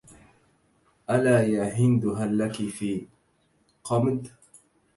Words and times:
ألا 1.09 1.41
يا 1.43 1.63
هند 1.77 2.05
هل 2.05 2.37
لك 2.37 2.55
في 2.69 3.07
قمد 3.83 4.27